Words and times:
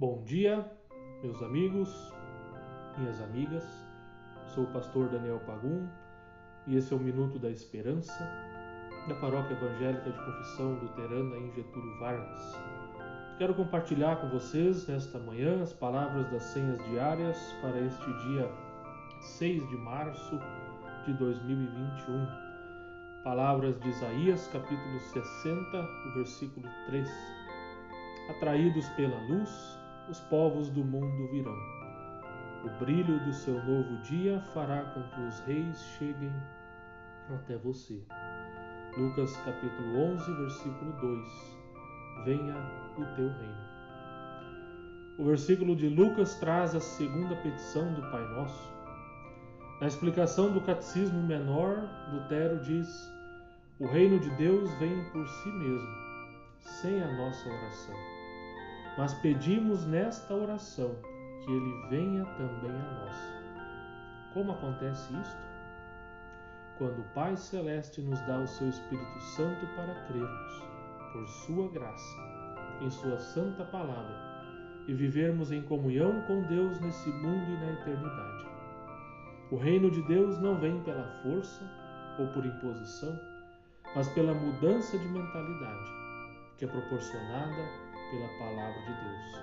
Bom 0.00 0.22
dia, 0.22 0.64
meus 1.24 1.42
amigos, 1.42 2.14
minhas 2.96 3.20
amigas. 3.20 3.64
Sou 4.46 4.62
o 4.62 4.72
pastor 4.72 5.08
Daniel 5.08 5.40
Pagum 5.40 5.88
e 6.68 6.76
esse 6.76 6.92
é 6.92 6.96
o 6.96 7.00
Minuto 7.00 7.36
da 7.36 7.50
Esperança 7.50 8.16
da 9.08 9.16
Paróquia 9.16 9.56
Evangélica 9.56 10.08
de 10.08 10.24
Confissão 10.24 10.74
Luterana 10.74 11.36
em 11.38 11.52
Getúlio 11.52 11.98
Vargas. 11.98 12.56
Quero 13.38 13.56
compartilhar 13.56 14.20
com 14.20 14.28
vocês 14.28 14.86
nesta 14.86 15.18
manhã 15.18 15.60
as 15.60 15.72
palavras 15.72 16.30
das 16.30 16.44
senhas 16.44 16.80
diárias 16.84 17.36
para 17.60 17.80
este 17.80 18.12
dia 18.28 18.48
6 19.20 19.68
de 19.68 19.76
março 19.78 20.38
de 21.06 21.12
2021. 21.14 22.24
Palavras 23.24 23.76
de 23.80 23.88
Isaías, 23.88 24.46
capítulo 24.52 25.00
60, 25.00 25.58
o 26.06 26.14
versículo 26.14 26.68
3. 26.86 27.10
Atraídos 28.28 28.88
pela 28.90 29.18
luz, 29.26 29.77
os 30.10 30.20
povos 30.20 30.70
do 30.70 30.84
mundo 30.84 31.28
virão. 31.30 31.56
O 32.64 32.70
brilho 32.78 33.22
do 33.24 33.32
seu 33.32 33.62
novo 33.64 33.96
dia 34.02 34.40
fará 34.54 34.82
com 34.92 35.02
que 35.02 35.20
os 35.20 35.40
reis 35.40 35.78
cheguem 35.98 36.32
até 37.34 37.56
você. 37.56 38.02
Lucas 38.96 39.36
capítulo 39.44 39.98
11, 40.14 40.32
versículo 40.34 40.92
2. 40.92 41.58
Venha 42.24 42.54
o 42.96 43.04
teu 43.14 43.28
reino. 43.28 43.68
O 45.18 45.24
versículo 45.24 45.76
de 45.76 45.88
Lucas 45.88 46.36
traz 46.36 46.74
a 46.74 46.80
segunda 46.80 47.36
petição 47.36 47.92
do 47.94 48.02
Pai 48.10 48.22
Nosso. 48.34 48.72
Na 49.80 49.86
explicação 49.86 50.52
do 50.52 50.60
Catecismo 50.60 51.22
Menor, 51.22 51.88
Lutero 52.12 52.60
diz: 52.60 52.88
O 53.78 53.86
reino 53.86 54.18
de 54.18 54.30
Deus 54.30 54.72
vem 54.78 55.04
por 55.10 55.28
si 55.28 55.48
mesmo, 55.50 55.94
sem 56.60 57.02
a 57.02 57.16
nossa 57.16 57.48
oração 57.48 58.17
mas 58.98 59.14
pedimos 59.14 59.86
nesta 59.86 60.34
oração 60.34 60.92
que 61.44 61.52
ele 61.52 61.88
venha 61.88 62.24
também 62.36 62.72
a 62.72 63.04
nós. 63.04 63.16
Como 64.34 64.50
acontece 64.50 65.14
isto? 65.14 65.48
Quando 66.78 66.98
o 66.98 67.14
Pai 67.14 67.36
Celeste 67.36 68.02
nos 68.02 68.20
dá 68.22 68.40
o 68.40 68.46
seu 68.48 68.68
Espírito 68.68 69.20
Santo 69.20 69.66
para 69.76 69.94
crermos, 70.06 70.62
por 71.12 71.28
sua 71.28 71.70
graça, 71.70 72.16
em 72.80 72.90
sua 72.90 73.16
santa 73.18 73.64
palavra, 73.66 74.16
e 74.88 74.94
vivermos 74.94 75.52
em 75.52 75.62
comunhão 75.62 76.20
com 76.22 76.42
Deus 76.48 76.80
nesse 76.80 77.08
mundo 77.08 77.52
e 77.52 77.56
na 77.56 77.72
eternidade. 77.74 78.46
O 79.52 79.56
reino 79.56 79.92
de 79.92 80.02
Deus 80.02 80.40
não 80.40 80.58
vem 80.58 80.82
pela 80.82 81.22
força 81.22 81.62
ou 82.18 82.26
por 82.28 82.44
imposição, 82.44 83.16
mas 83.94 84.08
pela 84.08 84.34
mudança 84.34 84.98
de 84.98 85.08
mentalidade, 85.08 85.90
que 86.56 86.64
é 86.64 86.68
proporcionada 86.68 87.87
pela 88.10 88.28
palavra 88.38 88.80
de 88.80 88.92
Deus. 88.92 89.42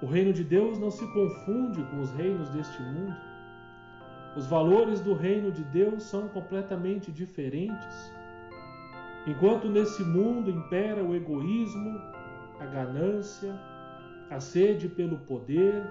O 0.00 0.06
reino 0.06 0.32
de 0.32 0.44
Deus 0.44 0.78
não 0.78 0.90
se 0.90 1.06
confunde 1.12 1.82
com 1.84 2.00
os 2.00 2.10
reinos 2.12 2.48
deste 2.50 2.80
mundo. 2.82 3.16
Os 4.36 4.46
valores 4.46 5.00
do 5.00 5.14
reino 5.14 5.50
de 5.50 5.64
Deus 5.64 6.04
são 6.04 6.28
completamente 6.28 7.10
diferentes. 7.10 8.12
Enquanto 9.26 9.68
nesse 9.68 10.04
mundo 10.04 10.50
impera 10.50 11.02
o 11.02 11.14
egoísmo, 11.14 12.00
a 12.60 12.66
ganância, 12.66 13.52
a 14.30 14.38
sede 14.38 14.88
pelo 14.88 15.18
poder, 15.18 15.82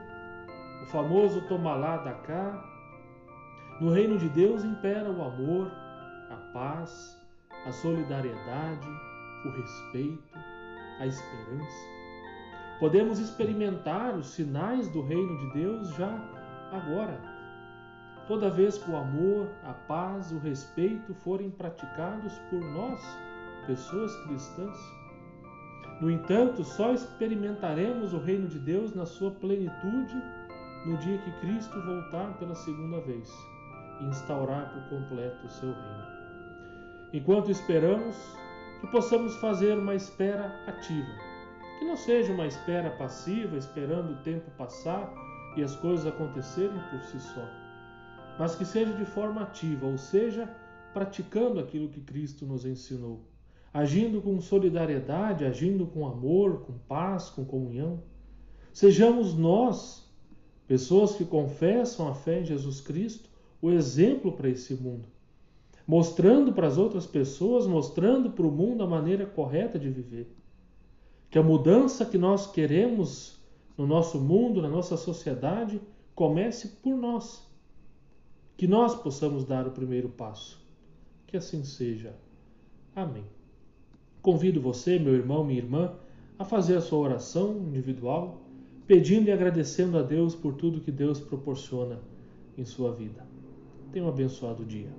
o 0.84 0.86
famoso 0.86 1.42
toma 1.48 1.76
lá 1.76 1.98
da 1.98 2.14
cá, 2.14 2.64
no 3.82 3.92
reino 3.92 4.18
de 4.18 4.30
Deus 4.30 4.64
impera 4.64 5.12
o 5.12 5.22
amor, 5.22 5.72
a 6.32 6.36
paz, 6.54 7.22
a 7.66 7.72
solidariedade, 7.72 8.88
o 9.46 9.50
respeito, 9.50 10.40
a 11.00 11.06
esperança. 11.06 11.98
Podemos 12.80 13.20
experimentar 13.20 14.16
os 14.16 14.28
sinais 14.28 14.88
do 14.90 15.02
reino 15.02 15.38
de 15.38 15.54
Deus 15.54 15.90
já 15.96 16.12
agora. 16.72 17.20
Toda 18.28 18.50
vez 18.50 18.78
que 18.78 18.92
o 18.92 18.96
amor, 18.96 19.50
a 19.64 19.74
paz, 19.74 20.32
o 20.32 20.38
respeito 20.38 21.14
forem 21.24 21.50
praticados 21.50 22.38
por 22.50 22.60
nós, 22.60 23.02
pessoas 23.66 24.16
cristãs. 24.26 24.78
No 26.02 26.12
entanto, 26.12 26.64
só 26.64 26.94
experimentaremos 26.94 28.14
o 28.14 28.20
reino 28.20 28.48
de 28.48 28.60
Deus 28.60 28.94
na 28.94 29.06
sua 29.06 29.32
plenitude 29.32 30.22
no 30.86 30.98
dia 30.98 31.18
que 31.18 31.32
Cristo 31.40 31.82
voltar 31.82 32.38
pela 32.38 32.54
segunda 32.54 33.00
vez 33.02 33.34
e 34.02 34.06
instaurar 34.06 34.72
por 34.74 34.98
completo 34.98 35.46
o 35.46 35.50
seu 35.50 35.70
reino. 35.70 36.08
Enquanto 37.14 37.50
esperamos, 37.50 38.16
que 38.80 38.88
possamos 38.88 39.36
fazer 39.38 39.78
uma 39.78 39.96
espera 39.96 40.60
ativa, 40.68 41.08
que 41.80 41.86
não 41.86 41.98
seja 41.98 42.32
uma 42.32 42.46
espera 42.46 42.92
passiva, 42.92 43.58
esperando 43.58 44.14
o 44.14 44.24
tempo 44.24 44.52
passar 44.52 45.12
e 45.56 45.64
as 45.64 45.76
coisas 45.76 46.06
acontecerem 46.06 46.80
por 46.92 47.04
si 47.04 47.20
só, 47.20 47.46
mas 48.38 48.56
que 48.56 48.66
seja 48.66 48.94
de 48.94 49.06
forma 49.06 49.42
ativa, 49.42 49.88
ou 49.88 49.98
seja, 49.98 50.48
praticando 50.94 51.60
aquilo 51.60 51.90
que 51.90 52.02
Cristo 52.02 52.46
nos 52.46 52.66
ensinou, 52.66 53.26
agindo 53.74 54.22
com 54.22 54.40
solidariedade, 54.40 55.46
agindo 55.46 55.88
com 55.88 56.06
amor, 56.08 56.62
com 56.62 56.74
paz, 56.88 57.30
com 57.30 57.44
comunhão. 57.44 58.04
Sejamos 58.72 59.34
nós, 59.34 60.08
pessoas 60.68 61.16
que 61.16 61.26
confessam 61.26 62.08
a 62.08 62.14
fé 62.14 62.42
em 62.42 62.46
Jesus 62.46 62.80
Cristo, 62.80 63.28
o 63.60 63.72
exemplo 63.72 64.32
para 64.32 64.50
esse 64.50 64.76
mundo 64.76 65.17
mostrando 65.88 66.52
para 66.52 66.68
as 66.68 66.78
outras 66.78 67.08
pessoas, 67.08 67.66
mostrando 67.66 68.30
para 68.32 68.46
o 68.46 68.52
mundo 68.52 68.84
a 68.84 68.88
maneira 68.88 69.26
correta 69.26 69.80
de 69.80 69.90
viver. 69.90 70.30
Que 71.30 71.40
a 71.40 71.44
mudança 71.44 72.06
que 72.06 72.18
nós 72.18 72.52
queremos 72.52 73.42
no 73.78 73.88
nosso 73.88 74.20
mundo, 74.20 74.62
na 74.62 74.70
nossa 74.70 74.98
sociedade, 74.98 75.80
comece 76.14 76.68
por 76.84 76.96
nós. 76.96 77.48
Que 78.58 78.68
nós 78.68 78.96
possamos 78.96 79.46
dar 79.46 79.66
o 79.66 79.72
primeiro 79.72 80.10
passo. 80.10 80.60
Que 81.26 81.38
assim 81.38 81.64
seja. 81.64 82.14
Amém. 82.94 83.24
Convido 84.22 84.60
você, 84.60 85.00
meu 85.00 85.14
irmão, 85.14 85.44
minha 85.44 85.60
irmã, 85.60 85.94
a 86.38 86.44
fazer 86.44 86.76
a 86.76 86.82
sua 86.82 87.00
oração 87.00 87.58
individual, 87.60 88.42
pedindo 88.86 89.30
e 89.30 89.32
agradecendo 89.32 89.98
a 89.98 90.02
Deus 90.02 90.36
por 90.36 90.56
tudo 90.56 90.82
que 90.82 90.92
Deus 90.92 91.20
proporciona 91.20 92.00
em 92.58 92.66
sua 92.66 92.92
vida. 92.92 93.26
Tenha 93.92 94.06
um 94.06 94.10
abençoado 94.10 94.66
dia. 94.66 94.90